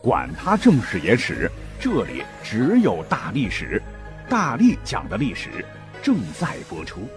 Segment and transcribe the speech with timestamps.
[0.00, 1.50] 管他正史野史。
[1.80, 3.80] 这里只有大历史，
[4.28, 5.64] 大力讲的历史
[6.02, 7.08] 正在播出。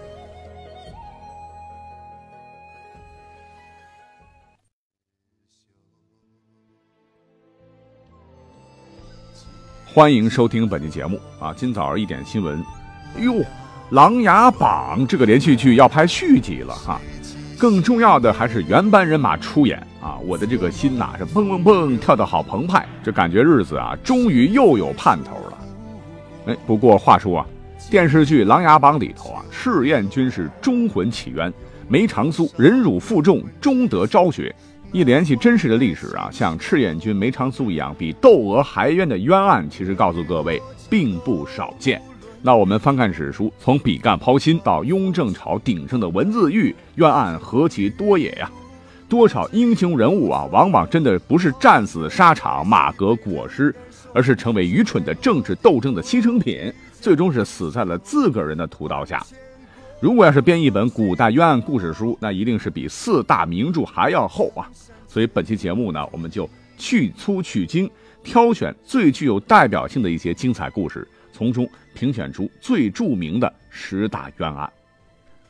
[9.94, 11.52] 欢迎收听本期节目啊！
[11.54, 12.64] 今早一点新闻，
[13.18, 13.32] 哟，
[13.90, 17.00] 《琅琊榜》这个连续剧要拍续集了哈。
[17.58, 19.86] 更重要的还是原班人马出演。
[20.02, 25.58] 啊，我的这个心呐是砰砰砰跳得好澎湃，这感觉日子啊终于又有盼头了。
[26.46, 27.46] 哎，不过话说啊，
[27.88, 31.52] 电视剧《琅琊榜》里头啊，赤焰军是忠魂起冤，
[31.88, 34.52] 梅长苏忍辱负重，终得昭雪。
[34.90, 40.60] 一联系真实的历史啊，像赤焰军、梅长苏一样比窦娥还冤的冤案，其实告诉各位
[40.90, 42.02] 并不少见。
[42.42, 48.50] 那我们翻看史书，从比干抛心到雍正朝鼎盛的文字狱，冤案何其多也呀！
[49.12, 53.74] 多少英雄人物啊，往往真的不是战死沙场、马革裹尸，
[54.14, 59.22] 而是成为愚蠢的政治斗争的牺牲品，最终是死在了自个人的屠刀下。
[60.00, 64.64] 如果要是编一本古代冤案故事书，那一定是比四大名著还要厚啊！
[65.06, 67.90] 所以本期节目呢，我们就去粗取精，
[68.24, 74.72] 挑选最具有代表性的一些精彩故事，从中评选出最著名的十大冤案。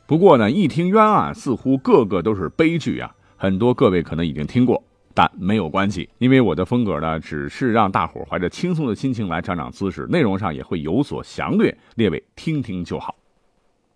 [0.05, 3.09] 不过呢，一听冤案，似乎个个都是悲剧啊。
[3.43, 4.81] 很多各位可能已经听过，
[5.13, 13.13] 但没有关系，因为我的风格呢，只是让大伙怀着轻松的心情来长长姿势，内容上也会有所详略，列位听听就好。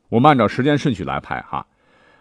[0.09, 1.65] 我们按照时间顺序来排哈，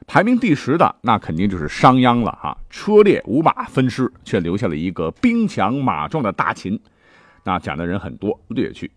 [0.06, 6.80] 排名第十的那肯定就是商鞅了哈，车裂五马分尸，却留下了一个兵强马壮的大秦，
[7.42, 8.88] 那讲的人很多，略去。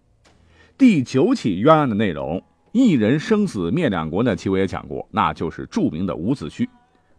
[0.77, 2.39] 第九起冤案的内容，
[2.73, 6.67] 一人生死灭两国呢，其实我也讲过，那就是著名的伍子胥。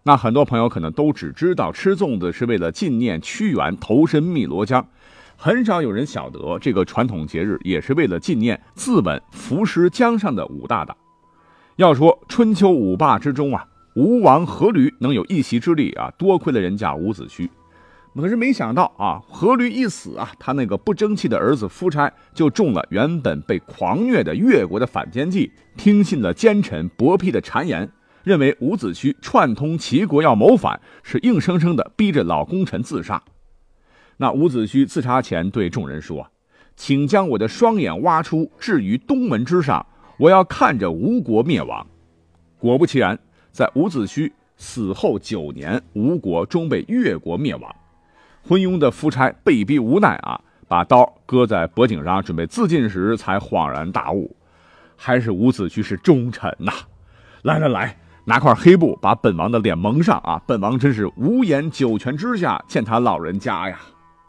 [0.03, 4.87] 那很多朋友可能都只知道吃粽子是为了纪念屈原投身汨罗江，
[5.37, 10.97] 很少有人晓得这个传统节日也是为了纪念自刎浮尸江上的武大大。
[11.77, 17.49] 要说春秋五霸之中啊，吴王阖闾能有一席之地啊，多亏了人家伍子胥。
[18.17, 27.91] 可是没想到啊，阖闾一死啊，他那个不争气的儿子夫差就中了原本被狂虐的越国的反间计，听信了奸臣薄皮的谗言。
[28.23, 33.23] 认为伍子胥串通齐国要谋反，是硬生生的逼着老功臣自杀。
[34.19, 36.31] 那伍子胥自杀前对众人说
[36.77, 39.87] ：“请将我的双眼挖出，置于东门之上，
[40.19, 41.87] 我要看着吴国灭亡。”
[42.61, 43.19] 果不其然，
[43.51, 47.75] 在伍子胥死后九年，吴国终被越国灭亡。
[48.47, 50.39] 昏庸的夫差被逼无奈啊，
[50.69, 54.37] 把刀搁在脖颈上，准备自尽时，才恍然大悟，
[54.97, 56.73] 还是伍子胥是忠臣呐！
[57.43, 57.97] 来来来！
[58.31, 60.41] 拿块黑布把本王的脸蒙上啊！
[60.47, 63.81] 本王真是无颜九泉之下见他老人家呀。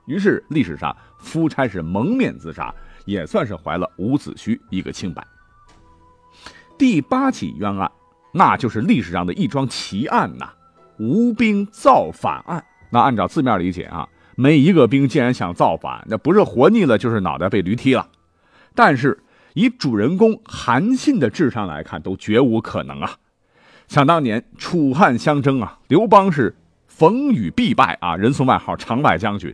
[0.07, 2.73] 于是历史上夫差是蒙面自杀，
[3.05, 5.23] 也算是还了伍子胥一个清白。
[6.79, 7.91] 第八起冤案，
[8.33, 10.49] 那就是历史上的一桩奇案呐——
[10.97, 12.65] 吴兵造反案。
[12.89, 18.07] 那按照字面理解啊，没一个兵竟然想造反，那不是活腻了，就是脑袋被驴踢了。
[18.73, 19.21] 但是
[19.53, 23.11] 以主人公韩信的智商来看，都绝无可能啊。
[23.91, 26.55] 想当年楚汉相争啊，刘邦是
[26.87, 29.53] 逢雨必败啊，人送外号长败将军。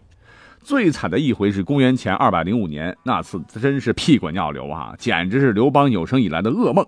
[0.59, 6.85] 最惨的一回是公元前二百零五年，那次真是屁滚尿流啊，简直是刘邦有生以来的噩梦。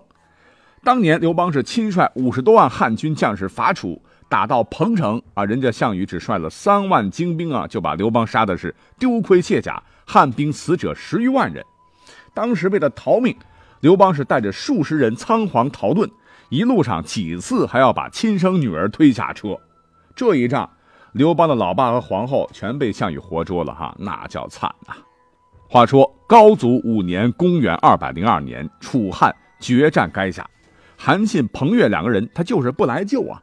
[0.84, 11.64] 当年刘邦是亲率五十多万汉军将士伐楚，打到彭城啊，人家项羽只率了三万精兵啊，就把刘邦杀的是丢盔卸甲，汉兵死者十余万人。
[12.32, 13.36] 当时为了逃命，
[13.80, 16.08] 刘邦是带着数十人仓皇逃遁。
[16.50, 19.56] 一路上几次还要把亲生女儿推下车，
[20.16, 20.68] 这一仗，
[21.12, 24.94] 刘邦的老爸和皇后全被项羽活捉了哈，那叫惨呐！
[25.68, 30.44] 话说高祖五年（公元202年），楚汉决战垓下，
[30.96, 33.40] 韩信、彭越两个人他就是不来救啊，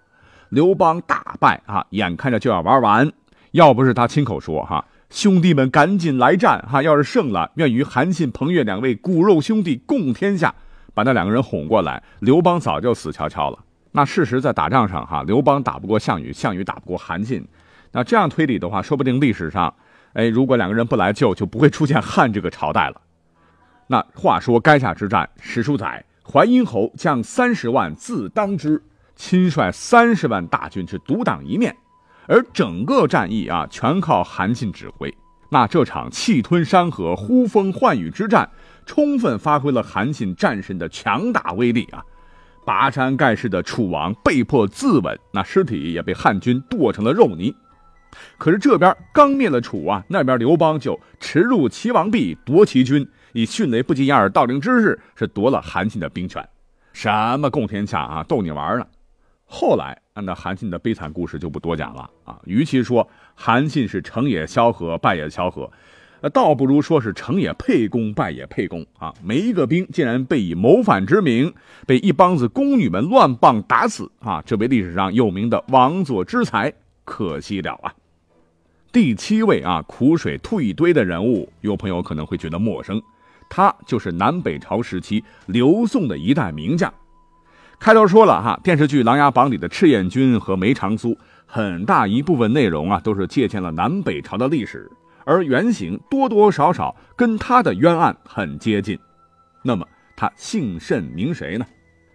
[0.49, 3.09] 刘邦大败啊，眼看着就要玩完，
[3.51, 10.53] 要不是他亲口说哈，兄弟们赶紧来战哈，要是胜了，愿与韩信、彭越两位骨肉兄弟共天下。
[10.97, 13.59] 把那两个人哄过来，刘邦早就死翘翘了。
[13.91, 17.47] 那事实在打仗上，哈，刘邦打不过项羽，项羽打不过韩信。
[17.91, 19.71] 那这样推理的话，说不定历史上，
[20.13, 22.99] 哎，如果两个人不来救，就不会出现汉这个朝代了。
[23.85, 28.81] 那话说垓下之战，史书载淮阴侯将三十万自当之，
[29.15, 31.77] 亲率三十万大军去独当一面，
[32.27, 35.15] 而整个战役啊，全靠韩信指挥。
[35.49, 38.49] 那这场气吞山河、呼风唤雨之战，
[38.85, 42.03] 充分发挥了韩信战神的强大威力啊！
[42.65, 47.55] 拔山盖世的楚王被迫自刎，那尸体也被汉军剁成了肉泥。
[48.37, 56.45] 可是这边刚灭了楚啊，那边刘邦就驰入齐王壁夺齐军，以迅雷不及掩耳盗铃之势是夺了韩信的兵权。
[56.91, 58.85] 什么共天下啊，逗你玩呢！
[59.45, 62.39] 后来，那韩信的悲惨故事就不多讲了啊。
[62.45, 65.71] 与其说韩信是成也萧何，败也萧何，
[66.33, 69.13] 倒不如说是成也沛公，败也沛公啊。
[69.23, 71.53] 没一个兵竟然被以谋反之名，
[71.85, 74.41] 被一帮子宫女们乱棒打死啊！
[74.45, 76.73] 这位历史上有名的王佐之才，
[77.05, 77.93] 可惜了啊。
[78.91, 82.99] 第七位啊，苦水吐一堆的人物，有朋友可能会觉得陌生，
[83.47, 86.91] 他就是南北朝时期刘宋的一代名将。
[87.79, 94.91] 开头说了哈，电视剧《琅琊榜》里的赤焰军和梅长苏，很大一部分内容啊，都是借鉴了南北朝的历史，
[95.25, 98.97] 而原型多多少少跟他的冤案很接近。
[99.63, 101.65] 那么他姓甚名谁呢？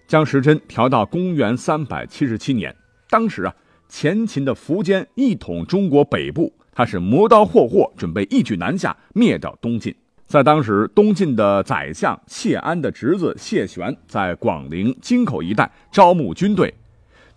[0.06, 2.74] 将时针调到公元三百七十七年，
[3.08, 3.54] 当时啊，
[3.88, 6.52] 前秦的苻坚一统中国北部。
[6.74, 9.94] 他是磨刀霍霍，准备一举南下灭掉东晋。
[10.32, 16.72] 在当时，东晋的宰相谢安的侄子谢玄在广陵京口一带招募军队。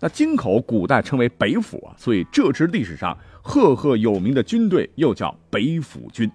[0.00, 6.32] 那京口古代称为北府啊，所以这支历史上赫赫有名的军队又叫北府军。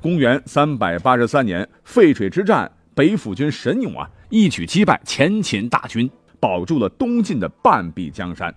[0.00, 8.54] 公元三百八十三年废水之战，北府军神勇啊，一举击败前秦大军，保住了东晋的半壁江山。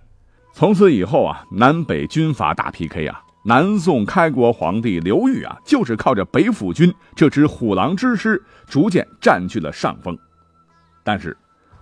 [0.52, 3.24] 从此以后啊，南北军阀大 PK 啊。
[3.44, 10.18] 南宋开国皇帝刘裕啊，就是靠着北府军这支虎狼之师，逐渐占据了上风。
[11.02, 11.34] 但是，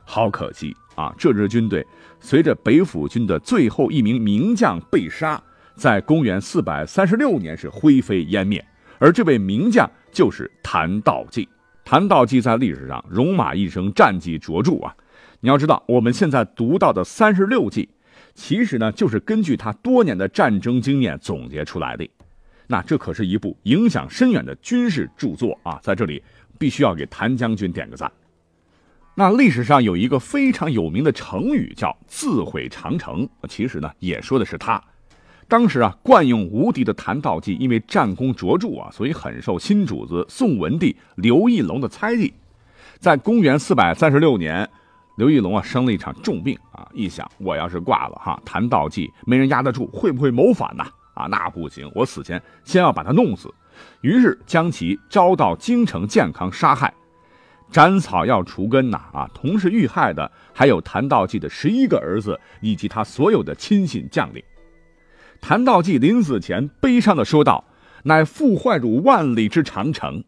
[0.04, 1.84] 好可惜啊，这支军队
[2.20, 5.42] 随着北府军的最后一名名将被杀，
[5.74, 8.64] 在公元四百三十六年是灰飞烟灭。
[8.98, 11.48] 而这位名将就是谭道济。
[11.84, 14.94] 谭道济在历史上戎马一生，战绩卓著啊。
[15.40, 17.88] 你要知道，我们现在读到的三十六计。
[18.36, 22.08] 其实呢，就是根据他多年的战争经验总结出来的。
[22.66, 25.80] 那这可是一部影响深远的军事著作啊！
[25.82, 26.22] 在这里
[26.58, 28.12] 必须要给谭将军点个赞。
[29.14, 34.82] 那历史上有一个非常有名的成语叫“自毁长城”，其实呢也说的是他。
[35.48, 42.34] 当时啊，惯用无敌的谭道济因为战功卓著啊，所以很受新主子宋文帝刘义隆的猜忌。
[42.98, 44.68] 在公元四百三十六年。
[45.16, 46.86] 刘义隆啊，生了一场重病啊！
[46.92, 50.84] 一想，我要是挂了哈，谭道济没人压得住，会不会谋反呢？
[51.14, 53.52] 啊，那不行，我死前先要把他弄死。
[54.02, 56.92] 于是将其招到京城健康杀害，
[57.70, 59.00] 斩草要除根呐！
[59.14, 64.42] 啊，同时遇害的还有谭道济的十一个儿子以及他所有的亲信将领。
[65.40, 67.64] 谭道济临死前悲伤的说道
[68.04, 70.22] ：“乃父坏汝万里之长城。”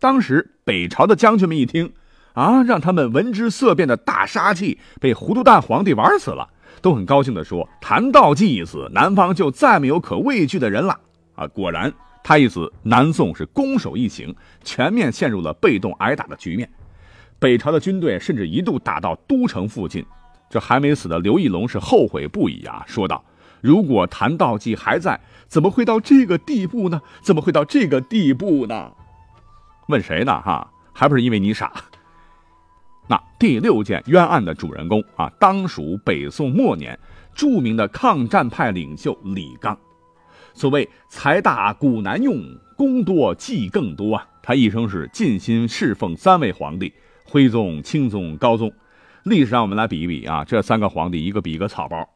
[0.00, 1.92] 当时北朝的将军们一听。
[2.34, 2.62] 啊！
[2.62, 6.48] 让他们闻之色变的大杀器被糊涂蛋皇帝玩死了，
[6.80, 10.98] 都很高兴地说：“谭道济一死，南方就再没有可畏惧的人了。”
[11.34, 11.92] 啊，果然，
[12.22, 16.70] 他一死，南宋是攻守一行，全面陷入了被动挨打的局面。
[17.38, 20.04] 北朝的军队甚至一度打到都城附近。
[20.50, 23.24] 这还没死的刘义隆是后悔不已啊，说道
[23.62, 27.00] ：“如果谭道济还在，怎么会到这个地步呢？
[27.22, 28.92] 怎么会到这个地步呢？”
[29.88, 30.40] 问谁呢？
[30.42, 31.72] 哈，还不是因为你傻。
[33.10, 36.96] 那第六件冤案的主人公啊，当属北宋末年
[37.34, 39.76] 著名的抗战派领袖李纲。
[40.54, 42.40] 所谓财大古难用，
[42.76, 44.24] 功多计更多啊。
[44.40, 46.92] 他一生是尽心侍奉三位皇帝：
[47.24, 48.72] 徽宗、钦宗、高宗。
[49.24, 52.08] 历史上我们来比一比啊，这三个皇帝一个比一个草包。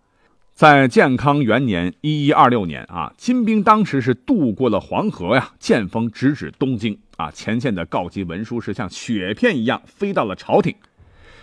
[0.54, 7.28] 在建康元年（一一二六年）啊，金兵当时是渡过了黄河呀，剑锋直指东京啊。
[7.32, 10.72] 前线的告急文书是像雪片一样飞到了朝廷，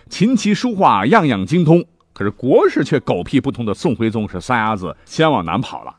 [0.08, 5.94] 琴棋书画样样精通，可是国事却狗屁不通的宋徽宗是撒丫子先往南跑了。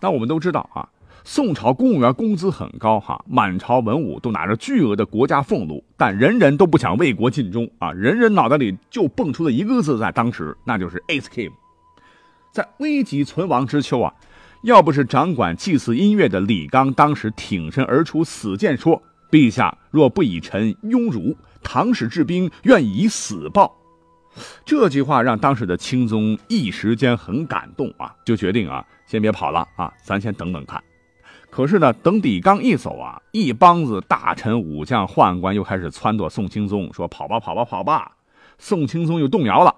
[0.00, 0.88] 那我们都知道啊，
[1.22, 11.52] 宋朝公务员工资很高哈，满朝文武都拿着巨额的国家俸禄，但人人都不想为国尽忠啊，人人脑袋里就蹦出了一个字，在当时那就是 escape。
[12.52, 14.14] 在危急存亡之秋啊，
[14.62, 23.74] 要不是掌管祭祀音乐的李纲当时挺身而出，死谏说：“陛下若不以臣拥辱，唐使治兵愿以死报。”
[24.64, 30.82] 这句话让当时的钦宗一时间很感动啊，就决定啊，先别跑了啊，咱先等等看。
[31.50, 38.12] 可是呢，等李刚一走啊，一帮子大臣、武将、宦官又开始撺掇宋钦宗说：“跑吧，跑吧，跑吧！”
[38.58, 39.74] 宋钦宗又动摇了。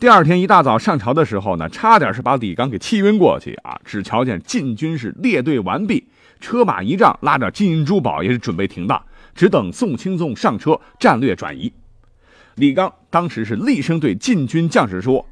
[0.00, 3.80] 第二天一大早上朝的时候呢，差点是把李刚给气晕过去啊！
[3.84, 6.06] 只瞧见禁军是列队完毕，
[6.38, 9.02] 车马仪仗拉着金银珠宝也是准备停当，
[9.34, 11.72] 只等宋钦宗上车，战略转移。
[12.54, 15.26] 李刚当时是厉声对禁军将士说：“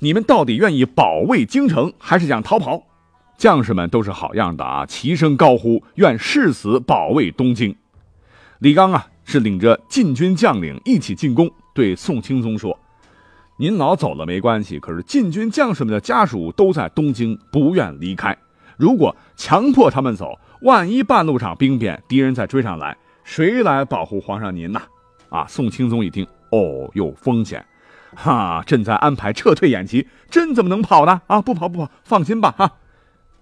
[0.00, 2.82] 你们到底愿意保卫京城，还是想逃跑？”
[3.38, 7.76] 将士们都是好样的啊，齐声高呼愿誓死保卫东京。
[8.58, 12.76] 李刚啊，是领着禁军将领一起进宫，对宋钦宗说
[13.60, 18.36] ：“您老走了没关系，可是禁军将士们的家属都在东京，不愿离开。
[18.76, 24.82] 如果强迫他们走，万一半路上兵变，敌人再追上来，谁来保护皇上您呐？”
[25.28, 27.66] 啊，宋钦宗一听，哦，有风险，
[28.14, 31.20] 哈，朕在安排撤退演习，朕怎么能跑呢？
[31.26, 32.70] 啊，不跑不跑，放心吧，哈。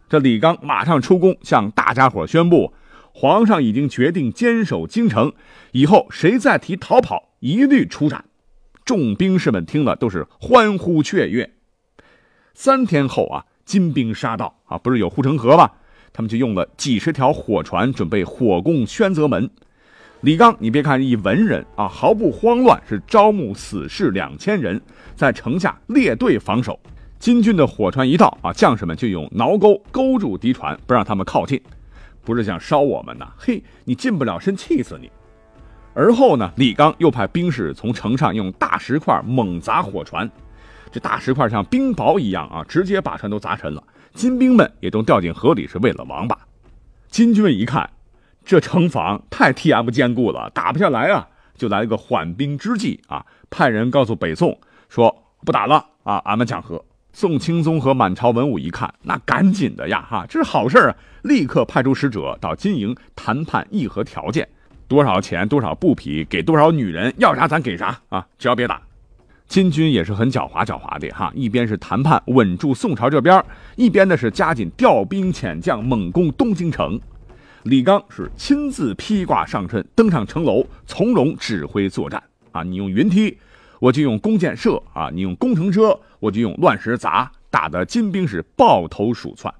[0.09, 2.73] 这李刚马上出宫，向大家伙宣布：
[3.13, 5.35] 皇上已经决定坚守京城，
[5.73, 8.25] 以后谁再提逃跑，一律处斩。
[8.87, 11.53] 众兵士们听了都是欢呼雀跃。
[12.55, 15.69] 三天后啊，金兵杀到啊，不是有护城河吗？
[16.13, 19.51] 他们就用了几十条火船，准备火攻宣泽门。
[20.23, 24.81] 李刚，你别看一文人啊，毫不慌乱，是招募死士两千人，
[25.15, 26.79] 在城下列队防守。
[27.19, 31.61] 金军的火船一到啊，将士们就用挠钩勾住敌船，不让他们靠近，
[32.25, 33.27] 不是想烧我们呐？
[33.37, 35.11] 嘿，你近不了身，气死你！
[35.99, 40.31] 而后呢，李刚又派兵士从城上用大石块猛砸火船，
[40.93, 43.83] 这大石块像冰雹一样啊，直接把船都砸沉了。
[44.13, 46.37] 金兵们也都掉进河里，是为了王八。
[47.09, 47.89] 金军一看，
[48.45, 51.27] 这城防太 T.M 坚固了，打不下来啊，
[51.57, 54.61] 就来了个缓兵之计啊，派人告诉北宋
[54.91, 56.85] 说不打了啊，俺们讲和。
[57.15, 60.97] 宋钦宗和满朝文武一看，那赶紧的呀，哈，这是好事啊！
[61.23, 64.47] 立刻派出使者到金营谈判议和条件，
[64.89, 68.27] 多少钱，多少布匹，给多少女人，要啥咱给啥啊！
[68.39, 68.81] 只要别打。
[69.49, 73.45] 金军也是很狡猾，狡猾的哈，一边是谈判稳住宋朝这边，
[73.77, 77.01] 一边呢是加紧调兵遣将，猛攻东京城。
[77.63, 82.63] 李刚是亲自披挂上阵，登上城楼，从容指挥作战啊！
[82.63, 83.37] 你用云梯。
[83.79, 89.53] 我就用弓箭射啊，你用工程车，我就用乱石砸，打得金兵是抱头鼠窜。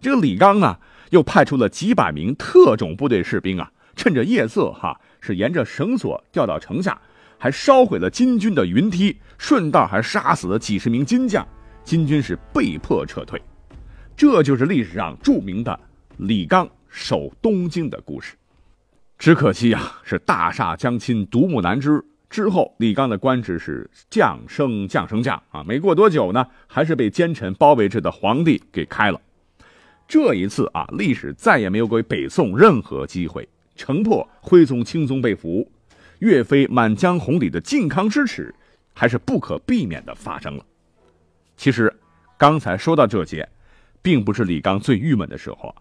[0.00, 0.76] 这个李刚呢，
[1.10, 7.00] 又派出了几百名特种部队士兵啊，趁着夜色哈，是沿着绳索掉到城下，
[7.36, 11.44] 还烧毁了金军的云梯，顺道还杀死了几十名金将，
[11.82, 13.42] 金军是被迫撤退。
[14.16, 15.78] 这就是历史上著名的
[16.18, 18.36] 李刚守东京的故事。
[19.18, 22.04] 只可惜呀，是大厦将倾，独木难支。
[22.28, 25.62] 之后，李刚的官职是降升降升降啊！
[25.62, 29.20] 没过多久呢，还是被奸臣包围着的皇帝给开了。
[30.08, 35.70] 这一次啊，历史再也没有给北宋任何机会，城破，徽宗、钦宗被俘，
[36.20, 38.54] 岳飞《满江红》里的靖康之耻，
[38.94, 40.64] 还是不可避免的发生了。
[41.56, 41.94] 其实，
[42.38, 43.48] 刚才说到这些，
[44.02, 45.74] 并不是李刚最郁闷的时候，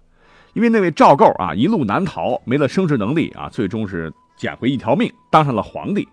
[0.53, 6.07] 因为那位赵构啊，一路难逃，没了生殖能力啊，最终是捡回一条命，当上了皇帝。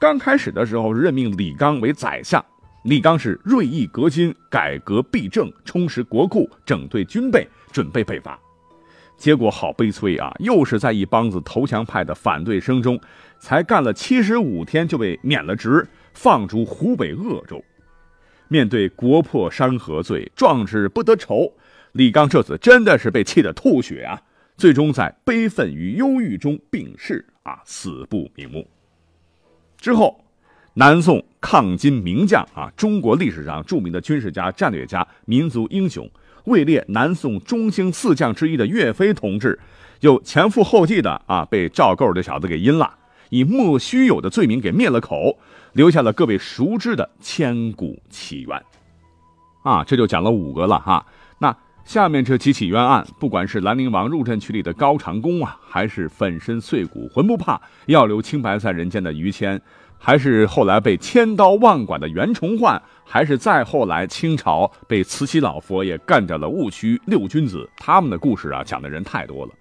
[0.00, 2.44] 刚开始的时候任命李刚为宰相，
[2.84, 8.38] 李刚是锐意革新、改革弊政、充实国库、整顿军备，准备北伐。
[9.18, 12.98] 结果好悲催啊，又是在一帮子投降派的反对声中，
[13.40, 17.62] 才干了七十五天就被免了职，放逐湖北鄂州。
[18.46, 21.52] 面对国破山河罪，壮志不得酬，
[21.92, 24.22] 李刚这次真的是被气得吐血啊！
[24.56, 28.66] 最终在悲愤与忧郁中病逝啊，死不瞑目。
[29.78, 30.24] 之后，
[30.74, 36.08] 南宋抗金名将啊，中国历史上著名的军事家、战略家、民族英雄，
[36.48, 39.58] 位列南宋中兴四将之一的岳飞同志，
[40.00, 42.92] 又前赴后继的啊，被赵构这小子给阴了，
[43.30, 45.38] 以莫须有的罪名给灭了口，
[45.74, 48.62] 留下了各位熟知的千古奇冤。
[49.62, 51.04] 啊，这就讲了五个了哈。
[51.38, 59.60] 那下面这几起冤案，不管是兰陵王入阵曲里的高长恭啊，还是粉身碎骨浑不怕要留清白在人间的于谦，
[59.98, 69.52] 还是后来被千刀万剐的袁崇焕，还是再后来清朝被慈禧老佛爷干掉了戊戌六君子，他们的故事啊，讲的人太多了。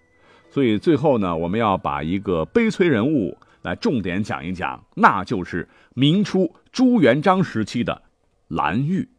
[0.50, 8.01] 所以最后呢，我们要把一个悲催人物来重点讲一讲，那就是明初朱元璋时期的
[8.48, 9.10] 蓝玉。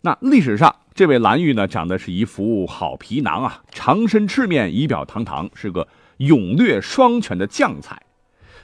[0.00, 0.76] 那历史上。
[0.94, 8.01] 这位蓝玉呢，长得是一副好皮囊啊，长身赤面，仪表堂堂，是个勇略双全的将才。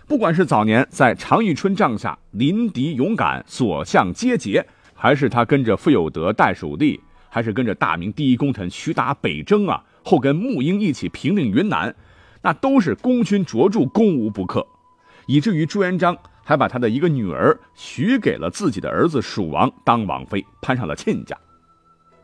[0.09, 6.99] 不管是早年在常遇春帐下临敌勇敢，所向皆捷，还是他跟着傅有德带蜀地，
[7.29, 11.95] 还是跟着大明第一功臣徐达北征啊，后跟穆英一起平定云南，
[12.41, 14.67] 那都是功勋卓著，攻无不克，
[15.27, 21.37] 以至于朱元璋还把他的一个女儿许给了自己的儿子蜀王当王妃，攀上了亲家。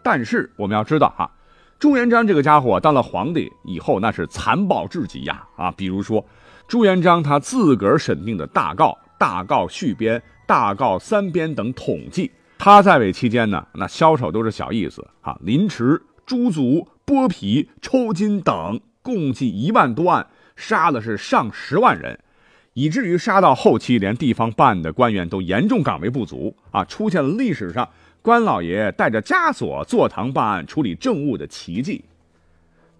[0.02, 1.30] 但是我们要知道哈，
[1.78, 5.70] 朱元璋这个家伙当了皇帝以后，那是残暴至极呀啊！
[5.76, 6.24] 比如说，
[6.66, 12.30] 朱元璋他自个儿审定的大告、大告续编、大告三编等统计。
[12.58, 22.18] 他在位期间呢，那销售都是小意思啊，凌迟、诛族、剥皮、抽筋等，共计一万多案，杀了是上十万人，
[22.72, 27.86] 以至于杀到后期，连地方办案的官员都严重岗位不足啊，出现了历史上
[28.22, 32.04] 官老爷带着枷锁坐堂办案、处理政务的奇迹。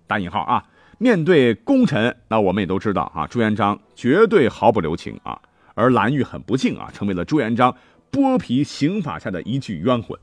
[0.07, 0.63] 打引号啊，
[0.99, 5.41] 面对功臣，那我们也都知道啊，朱元璋绝对毫不留情啊，
[5.75, 7.75] 而蓝玉很不幸啊，成为了朱元璋。
[8.13, 10.17] 剥皮刑法下的一具冤魂，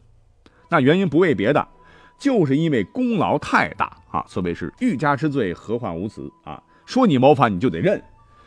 [0.70, 1.68] 那原因不为别的，
[2.18, 4.24] 就是因为功劳太大啊！
[4.30, 6.64] 所谓是欲加之罪，何患无辞啊！
[6.86, 8.02] 说你谋反，你就得认。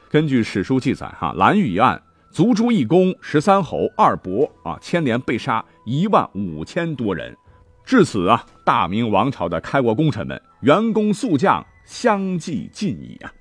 [0.09, 2.01] 根据史书记载，哈，蓝玉一案，
[2.33, 7.37] 族诛一公、十三侯、二伯啊，牵连被杀一万五千多人。
[7.85, 13.33] 至此啊，大明王朝的开国功臣们，元功宿将，相继尽矣啊！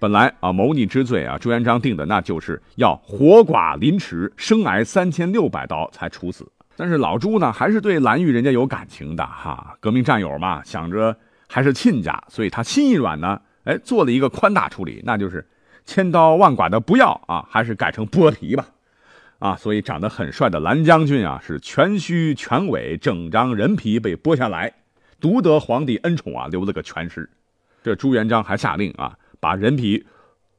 [0.00, 6.46] 本来啊，谋逆之罪啊，朱元璋定的那就是要活剐凌迟，生挨三千六百刀才处死。
[6.76, 11.16] 但是老朱呢，还是对蓝玉人家有感情的哈，革命战友嘛，想着
[11.48, 15.44] 还是亲家，所以他心一软呢，哎，做了一个宽大处理，那就是
[15.84, 18.68] 千刀万剐的不要啊，还是改成剥皮吧，
[19.40, 24.72] 啊，所以长得很帅的蓝将军啊，是全须全尾整张人皮被剥下来，
[25.18, 27.28] 独得皇帝恩宠啊，留了个全尸。
[27.88, 29.16] 这朱元璋还下令啊。
[29.40, 30.04] 把人皮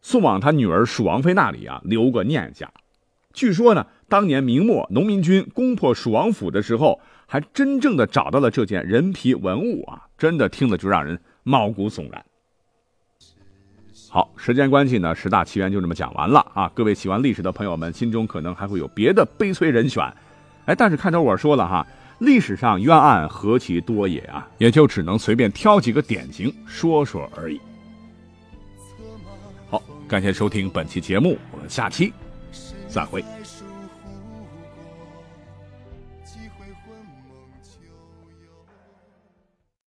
[0.01, 2.71] 送往他女儿蜀王妃那里啊，留个念想。
[3.33, 10.07] 据说呢，当年明末农民军攻破蜀王府的时候，还真正的找到了这件人皮文物啊！
[10.17, 12.25] 真的听了就让人毛骨悚然。
[14.09, 16.71] 好，时间关系呢，十大奇缘就这么讲完了啊！
[16.73, 20.03] 各位喜欢历史的朋友们，心中可能还会有别的悲催人选，
[20.65, 21.85] 哎，但是看着我说了哈，
[22.19, 27.59] 历史上冤案何其多也啊，也就只能随便挑几个典型说说而已。
[29.69, 32.13] 好感谢收听本期节目，我们下期
[32.87, 33.23] 再会。